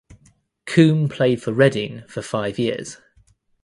[0.65, 2.97] Coombe played for Reading for five years.